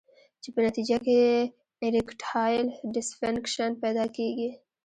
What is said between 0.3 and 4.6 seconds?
چې پۀ نتېجه کښې ايريکټائل ډسفنکشن پېدا کيږي